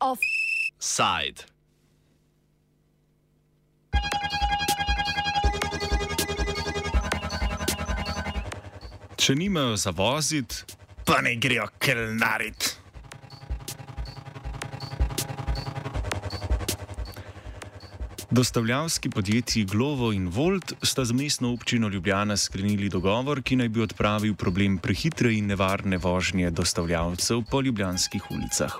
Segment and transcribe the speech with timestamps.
[0.00, 1.44] Offside.
[9.16, 10.64] Če nimajo za voziti,
[11.04, 12.79] pa ne grejo kelnarit.
[18.32, 23.82] Dostavljavski podjetji Glovo in Volt sta z mestno občino Ljubljana sklenili dogovor, ki naj bi
[23.82, 28.76] odpravil problem prehitre in nevarne vožnje dostavljavcev po ljubljanskih ulicah.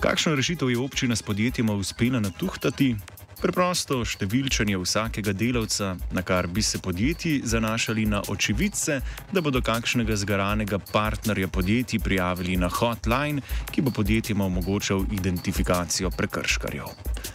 [0.00, 2.94] Kakšno rešitev je občina s podjetjema uspela natuhtati?
[3.42, 9.00] Preprosto številčanje vsakega delavca, na kar bi se podjetji zanašali na očividce,
[9.32, 13.42] da bodo kakšnega zgaranega partnerja podjetij prijavili na hotline,
[13.74, 17.34] ki bo podjetjema omogočal identifikacijo prekrškarjev.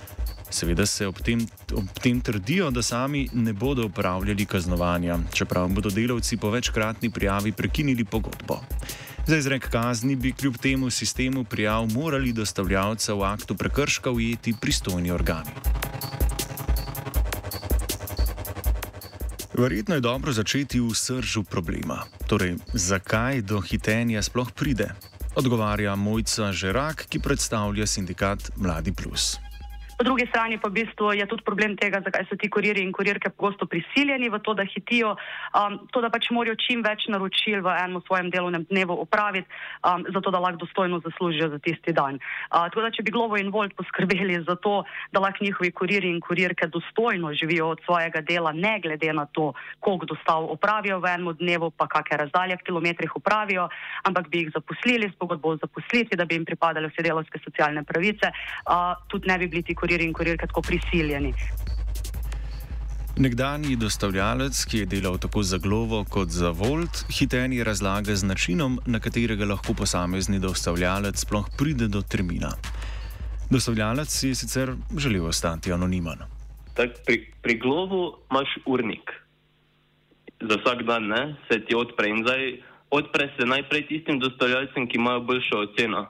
[0.52, 5.90] Seveda se ob tem, ob tem trdijo, da sami ne bodo upravljali kaznovanja, čeprav bodo
[5.90, 8.60] delavci po večkratni prijavi prekinili pogodbo.
[9.27, 15.12] Za izrek kazni bi kljub temu sistemu prijav morali dostavljavca v aktu prekrška ujeti pristojni
[15.12, 15.49] organi.
[19.54, 22.04] Verjetno je dobro začeti v sržu problema.
[22.27, 24.90] Torej, zakaj do hitenja sploh pride?
[25.36, 29.38] Odgovarja Mojca Žerak, ki predstavlja sindikat Mladi Plus.
[30.02, 32.90] Po drugi strani pa v bistvu je tudi problem tega, zakaj so ti kurirji in
[32.90, 35.13] kurirke pogosto prisiljeni v to, da hitijo,
[35.54, 39.46] um, to, da pač morajo čim več naročil v enem svojem delovnem dnevu opraviti,
[39.85, 42.18] um, zato da lahko dostojno zaslužijo za tisti dan.
[42.18, 44.82] Uh, tako da, če bi Glovo in Volt poskrbeli za to,
[45.13, 49.54] da lahko njihovi kurirji in kurirke dostojno živijo od svojega dela, ne glede na to,
[49.86, 53.70] koliko dostav opravijo v enem dnevu, pa kakšne razdalje v kilometrih opravijo,
[54.10, 57.86] ampak bi jih zaposlili s pogodbo o zaposlitvi, da bi jim pripadale vse delovske socialne
[57.86, 58.34] pravice,
[58.65, 61.34] uh, tudi ne bi bili ti kurirji kurirji in kurirke tako prisiljeni.
[63.17, 68.79] Nekdani dostavljalec, ki je delal tako za Glovo kot za Volt, hitenje razlaga z načinom,
[68.85, 72.53] na katerega lahko posamezni dostavljalec sploh pride do termina.
[73.51, 76.24] Dostavljalec je sicer želel ostati anonimen.
[76.74, 79.12] Tak, pri, pri Glovu imaš urnik.
[80.40, 84.97] Za vsak dan ne, se ti odpre in zdaj odpre se najprej tistim dostavljalcem, ki
[84.97, 86.07] imajo boljšo oceno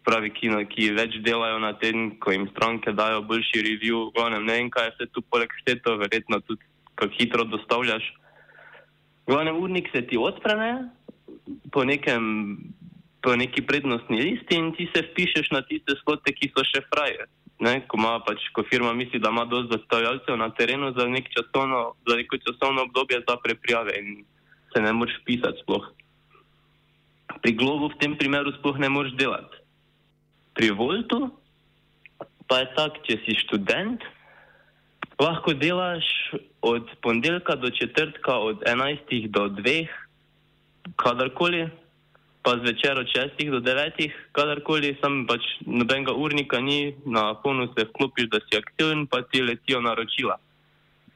[0.00, 4.08] spravi, ki, ki več delajo na tem, ko jim stranke dajo boljši review.
[4.16, 8.08] Glavnem, ne vem, kaj se tu poleg šteto, verjetno tudi, kako hitro dostavljaš.
[9.28, 10.90] Glavnem, urnik se ti odprene
[11.72, 12.24] po, nekem,
[13.22, 17.28] po neki prednostni listi in ti se vpišeš na tiste slote, ki so še fraje.
[17.60, 21.92] Ne, ko, pač, ko firma misli, da ima dovolj dostavljalcev na terenu za, nek časovno,
[22.08, 24.22] za neko časovno obdobje za preprijave in
[24.72, 25.90] se ne moreš pisati sploh.
[27.44, 29.59] Pri globu v tem primeru sploh ne moreš delati
[30.60, 31.32] pri Voltu
[32.44, 34.02] pa je tako, če si študent,
[35.16, 36.04] lahko delaš
[36.60, 39.86] od ponedeljka do četrtka, od 11 do 2,
[41.00, 41.62] kadarkoli,
[42.44, 44.02] pa zvečer od 6 do 9,
[44.36, 49.40] kadarkoli, sam pač nobenega urnika ni, na fonu se vklopiš, da si aktiven, pa ti
[49.40, 50.36] letijo naročila.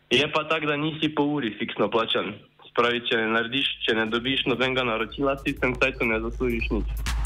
[0.09, 2.33] Je pa tako, da nisi po uri fiksno plačan.
[2.71, 7.24] Spravi, če ne narediš, če ne dobiš nobenega naročila, si sem sajtu ne zaslužiš nič.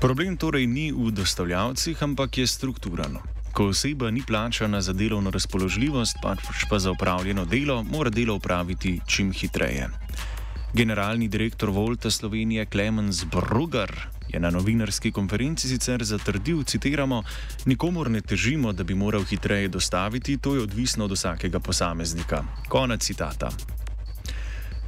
[0.00, 3.22] Problem torej ni v dostavljavcih, ampak je strukturalno.
[3.52, 9.00] Ko oseba ni plačana za delovno razpoložljivost, pač pa za upravljeno delo, mora delo upraviti
[9.06, 9.88] čim hitreje.
[10.74, 13.92] Generalni direktor Volta Slovenije Klemens Brugar
[14.28, 17.22] je na novinarski konferenci sicer zatrdil, citiramo,
[17.64, 22.44] nikomor ne težimo, da bi moral hitreje dostaviti, to je odvisno od vsakega posameznika.
[22.68, 23.48] Konec citata.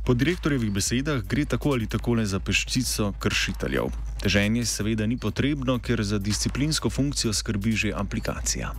[0.05, 4.08] Po direktorjevih besedah gre tako ali tako le za peščico kršiteljev.
[4.19, 8.75] Teženje seveda ni potrebno, ker za disciplinsko funkcijo skrbi že aplikacija.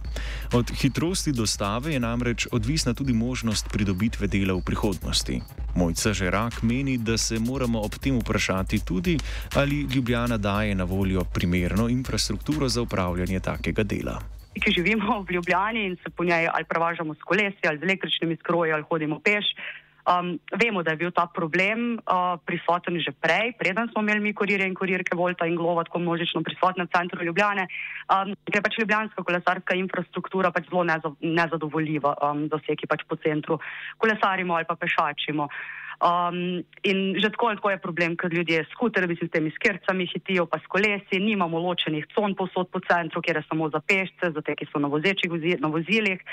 [0.54, 5.42] Od hitrosti dostave je namreč odvisna tudi možnost pridobitve dela v prihodnosti.
[5.76, 9.18] Mojca Žerak meni, da se moramo ob tem vprašati tudi,
[9.56, 14.20] ali Ljubljana daje na voljo primerno infrastrukturo za upravljanje takega dela.
[14.60, 18.36] Ki živimo v Ljubljani in se po njej ali prevažamo s kolesi ali z električnimi
[18.36, 19.46] skroji ali hodimo peš.
[20.10, 24.32] Um, vemo, da je bil ta problem uh, prisoten že prej, preden smo imeli mi
[24.34, 27.68] kurirje in kurirke Volta in Glova tako množično prisotne v centru Ljubljane,
[28.10, 30.82] um, ker je pač ljubljanska kolesarska infrastruktura pač zelo
[31.22, 33.60] nezadovoljiva um, za vse, ki pač po centru
[34.02, 35.46] kolesarimo ali pa pešačimo.
[36.00, 40.46] Um, in že tako, tako je problem, ker ljudje s skuterji, s temi skircami hitijo,
[40.48, 44.42] pa s kolesi, nimamo ločenih con posod po centru, kjer je samo za pešce, za
[44.42, 45.12] te, ki so na, vozi,
[45.60, 46.24] na vozilih.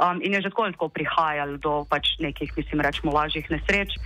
[0.00, 4.00] Um, in je že tako, tako prihajalo do pač nekih, mislim, rečemo, lažjih nesreč.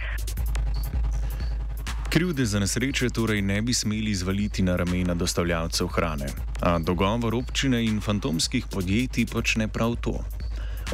[2.10, 6.26] Krivde za nesreče torej ne bi smeli zvaliti na ramena dostavljavcev hrane,
[6.62, 10.18] a dogovor občine in fantomskih podjetij počne prav to.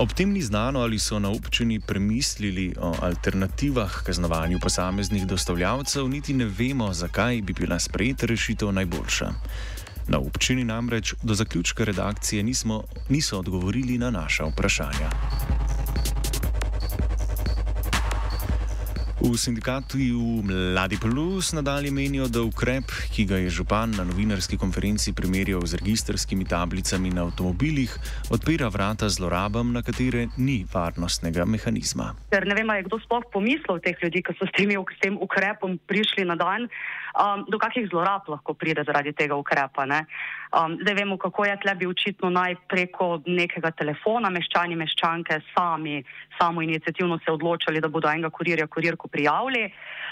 [0.00, 6.32] Ob tem ni znano, ali so na občini premislili o alternativah kaznovanju posameznih dostavljavcev, niti
[6.34, 9.28] ne vemo, zakaj bi bila sprejeta rešitev najboljša.
[10.08, 15.10] Na občini namreč do zaključka redakcije nismo, niso odgovorili na naša vprašanja.
[19.30, 19.94] V sindikatu
[20.42, 25.78] Mladi Plus nadalje menijo, da ukrep, ki ga je župan na novinarski konferenci primerjal z
[25.78, 27.94] registrskimi tablicami na avtomobilih,
[28.34, 32.10] odpira vrata zlorabam, na katere ni varnostnega mehanizma.
[32.34, 35.14] Ker ne vem, je kdo sploh pomislil teh ljudi, ki so s tem, s tem
[35.14, 36.66] ukrepom prišli na dan,
[37.14, 39.86] um, do kakšnih zlorab lahko pride zaradi tega ukrepa.
[39.86, 46.02] Um, zdaj vemo, kako je tle bi očitno naj preko nekega telefona meščani, meščanke sami,
[46.38, 49.70] samo inicijativno se odločali, da bodo enega kurirja, kurirko prijavili.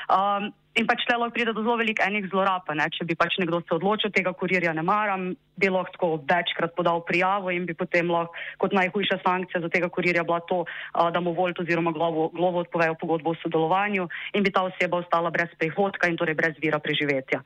[0.08, 2.70] Um, in pač telo pride do zelo velikih enih zlorab.
[2.78, 2.86] Ne?
[2.94, 7.50] Če bi pač nekdo se odločil, tega kurirja ne maram, bi lahko večkrat podal prijavo
[7.50, 10.62] in bi potem lahko kot najhujša sankcija za tega kurirja bila to,
[10.94, 14.06] da mu volt oziroma glovo, glovo odpovejo pogodbo o sodelovanju
[14.38, 17.42] in bi ta oseba ostala brez prihodka in torej brez vira preživetja.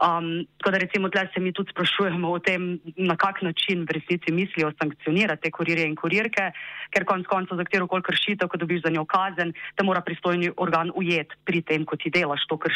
[0.00, 3.98] Um, tako da recimo tle se mi tudi sprašujemo o tem, na kak način v
[3.98, 6.46] resnici mislijo sankcionirati te kurirje in kurirke,
[6.90, 10.48] ker konc koncev za katero koli kršitev, ko dobiš za njo kazen, te mora pristojni
[10.56, 12.69] organ ujeti pri tem, ko ti delaš to kršitev,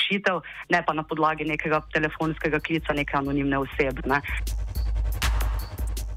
[0.69, 4.03] ne pa na podlagi nekega telefonskega klica neke anonimne osebe.
[4.07, 4.21] Ne.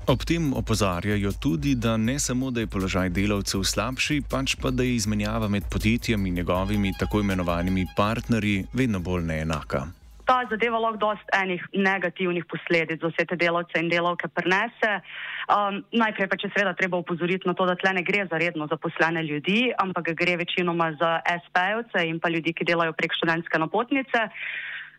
[0.07, 4.83] Ob tem opozarjajo tudi, da ne samo, da je položaj delavcev slabši, pač pa da
[4.83, 9.87] je izmenjava med podjetjem in njegovimi tako imenovanimi partnerji vedno bolj neenaka
[10.27, 14.99] ta zadeva lahko dosti enih negativnih posledic za vse te delavce in delavke prenese.
[15.47, 18.67] Um, najprej pa če seveda treba upozoriti na to, da tle ne gre za redno
[18.67, 24.27] zaposlene ljudi, ampak gre večinoma za SP-jevce in pa ljudi, ki delajo prek študentske napotnice.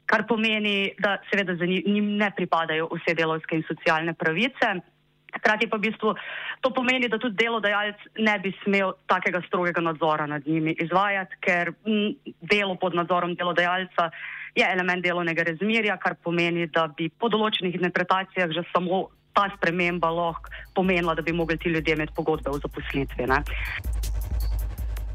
[0.08, 4.78] Kar pomeni, da seveda za njim ne pripadajo vse delovske in socialne pravice.
[5.36, 6.14] Hkrati pa v bistvu
[6.64, 11.74] to pomeni, da tudi delodajalec ne bi smel takega strogega nadzora nad njimi izvajati, ker
[12.40, 14.08] delo pod nadzorom delodajalca
[14.58, 19.06] je element delovnega razmerja, kar pomeni, da bi po določenih interpretacijah že samo
[19.36, 23.26] ta sprememba lahko pomenila, da bi mogli ti ljudje imeti pogodbe o zaposlitvi.
[23.30, 23.42] Ne?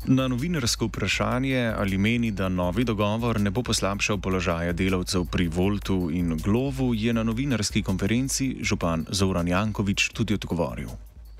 [0.06, 6.10] Na novinarsko vprašanje, ali meni, da novi dogovor ne bo poslabšal položaja delavcev pri Voltu
[6.12, 10.92] in Glovu, je na novinarski konferenci župan Zoran Jankovič tudi odgovoril.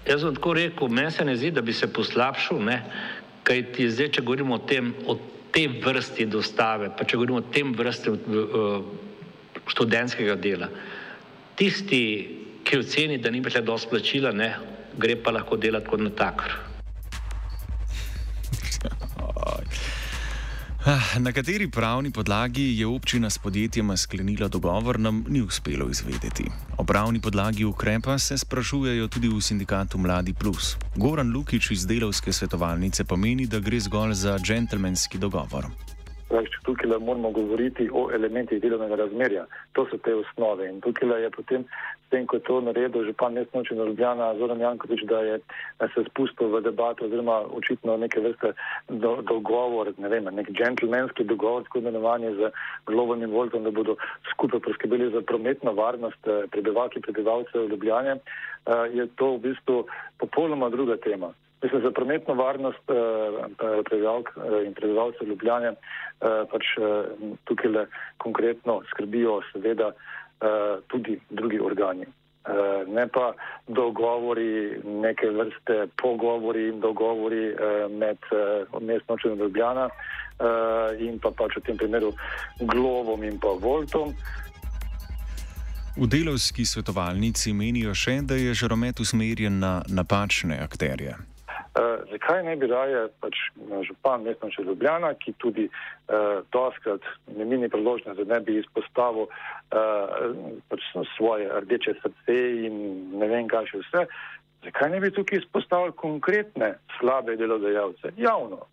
[0.08, 2.60] Jaz bom tako rekel, meni se ne zdi, da bi se poslabšal,
[3.44, 5.20] kaj ti zdaj, če govorimo o tem, o
[5.54, 8.86] te vrsti dostave, pa če govorimo o tem vrsti uh,
[9.70, 10.70] študentskega dela,
[11.60, 12.04] tisti,
[12.66, 14.54] ki oceni, da ni več dosti plačila, ne,
[14.98, 16.73] gre pa lahko delati kot natakar.
[21.20, 26.44] Na kateri pravni podlagi je občina s podjetjema sklenila dogovor, nam ni uspelo izvedeti.
[26.78, 30.76] O pravni podlagi ukrepa se sprašujejo tudi v sindikatu Mladi Plus.
[30.96, 35.68] Goran Lukič iz delovske svetovalnice pomeni, da gre zgolj za džentlmenski dogovor.
[36.34, 39.44] Zdaj, tukaj le moramo govoriti o elementih delovnega razmerja.
[39.78, 40.66] To so te osnove.
[40.70, 41.66] In tukaj le je potem,
[42.06, 45.36] s tem, ko je to naredil župan mestno občino Ljubljana, Zoran Jankovič, da je
[45.80, 48.54] da se spustil v debato oziroma očitno neke vrste
[48.90, 52.52] do, dogovor, ne vem, nek džentlmenski dogovor, tako imenovanje z
[52.90, 53.96] Globom in Voltom, da bodo
[54.32, 59.86] skupaj poskrbeli za prometno varnost eh, prebivalke in prebivalcev Ljubljane, eh, je to v bistvu
[60.18, 61.34] popolnoma druga tema.
[61.64, 65.76] Mislim, za prometno varnost eh, prebivalk eh, in prebivalcev Ljubljane eh,
[66.52, 66.64] pač
[67.44, 67.86] tukaj le
[68.18, 69.92] konkretno skrbijo seveda
[70.88, 72.06] tudi drugi organi.
[72.88, 73.34] Ne pa
[73.68, 77.56] dogovori, neke vrste pogovori in dogovori
[77.90, 78.18] med
[78.82, 79.90] mestno občino Ljubljana
[81.00, 82.12] in pa pač v tem primeru
[82.60, 84.12] Glovom in pa Voltom.
[85.96, 91.16] V delovski svetovalnici menijo še, da je žaromet usmerjen na napačne akterje.
[91.74, 93.40] Uh, zakaj ne bi raje pač
[93.88, 97.02] župan mestno še Ljubljana, ki tudi uh, doskrat
[97.34, 100.28] ne mini priložnost, da ne bi izpostavil uh,
[100.70, 102.38] pač svoje rdeče srce
[102.68, 102.78] in
[103.18, 104.06] ne vem kaj še vse,
[104.68, 108.68] zakaj ne bi tukaj izpostavil konkretne slabe delodajalce javno?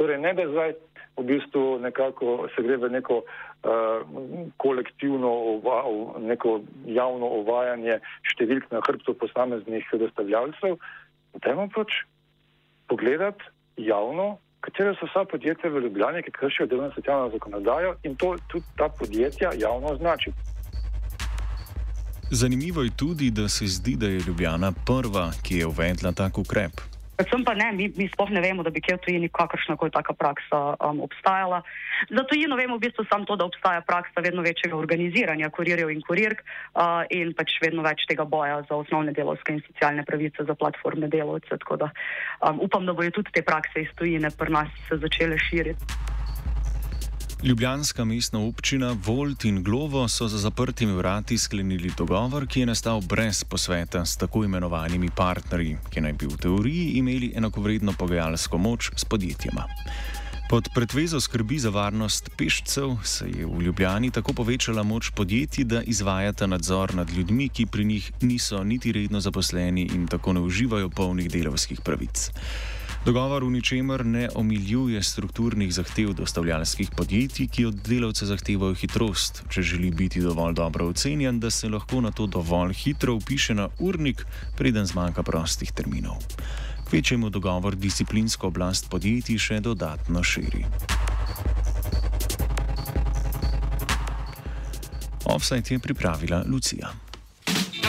[0.00, 0.72] Torej ne bi zdaj
[1.16, 4.08] v bistvu nekako se gre v neko uh,
[4.56, 5.82] kolektivno, ova,
[6.20, 8.00] neko javno ovajanje
[8.32, 10.80] številk na hrbtu posameznih dostavljalcev,
[11.44, 11.92] Dajmo pač
[12.88, 13.44] pogledati
[13.76, 18.66] javno, katere so vsa podjetja v Ljubljani, ki kršijo delovno socialno zakonodajo in to tudi
[18.76, 20.32] ta podjetja javno označi.
[22.30, 26.95] Zanimivo je tudi, da se zdi, da je Ljubljana prva, ki je uvedla tak ukrep.
[27.16, 29.90] Predvsem pa ne, mi, mi sploh ne vemo, da bi kje v tujini kakršna koli
[29.90, 31.62] taka praksa um, obstajala.
[32.12, 36.04] Za tujino vemo v bistvu samo to, da obstaja praksa vedno večjega organiziranja kurirjev in
[36.04, 40.54] kurirk uh, in pač vedno več tega boja za osnovne delovske in socialne pravice za
[40.54, 41.56] platformne delovce.
[41.56, 41.88] Tako da
[42.44, 46.15] um, upam, da bojo tudi te prakse iz tujine pri nas se začele širiti.
[47.46, 53.00] Ljubljanska mestna občina Volt in Glovo so za zaprtimi vrati sklenili dogovor, ki je nastal
[53.00, 58.90] brez posveta s tako imenovanimi partnerji, ki naj bi v teoriji imeli enakovredno pogajalsko moč
[58.96, 59.62] s podjetjema.
[60.50, 65.82] Pod pretvezo skrbi za varnost pešcev se je v Ljubljani tako povečala moč podjetij, da
[65.82, 70.90] izvajata nadzor nad ljudmi, ki pri njih niso niti redno zaposleni in tako ne uživajo
[70.90, 72.30] polnih delovskih pravic.
[73.06, 79.62] Dogovor v ničemer ne omiljuje strukturnih zahtev dostavljalskih podjetij, ki od delavca zahtevajo hitrost, če
[79.62, 84.24] želi biti dovolj dobro ocenjen, da se lahko na to dovolj hitro upiše na urnik,
[84.56, 86.18] preden zmanjka prostih terminov.
[86.90, 90.64] Kvečemu dogovor disciplinsko oblast podjetij še dodatno širi.
[95.30, 96.90] Offside je pripravila Lucija.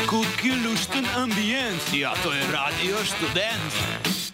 [0.06, 4.17] Kuki lušten ambient, ja to je radio študent.